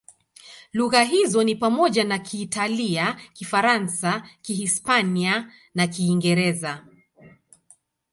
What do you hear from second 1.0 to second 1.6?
hizo ni